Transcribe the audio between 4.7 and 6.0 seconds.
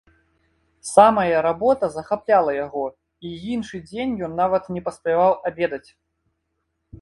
не паспяваў абедаць.